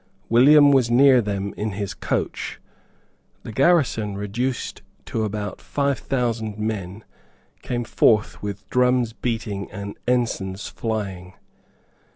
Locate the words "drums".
8.71-9.13